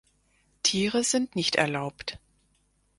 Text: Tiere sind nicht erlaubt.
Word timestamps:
Tiere 0.63 1.03
sind 1.03 1.35
nicht 1.35 1.57
erlaubt. 1.57 2.17